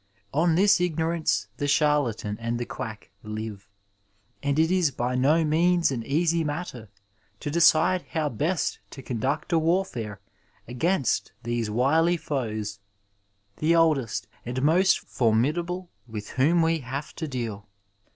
On 0.33 0.55
this 0.55 0.81
ignorance 0.81 1.47
the 1.57 1.67
charlatan 1.67 2.35
and 2.39 2.59
the 2.59 2.65
quack 2.65 3.11
live, 3.21 3.69
and 4.41 4.57
it 4.57 4.71
is 4.71 4.89
by 4.89 5.13
no 5.13 5.45
means 5.45 5.91
an 5.91 6.03
easy 6.07 6.43
matter 6.43 6.89
to 7.39 7.51
decide 7.51 8.05
how 8.13 8.27
best 8.27 8.79
to 8.89 9.03
conduct 9.03 9.53
a 9.53 9.59
warfare 9.59 10.19
against 10.67 11.33
these 11.43 11.69
wily 11.69 12.17
foes, 12.17 12.79
the 13.57 13.75
oldest 13.75 14.25
and 14.43 14.63
most 14.63 14.97
for 15.01 15.33
midable 15.33 15.89
with 16.07 16.29
whom 16.29 16.63
we 16.63 16.79
have 16.79 17.13
to 17.17 17.27
deal. 17.27 17.67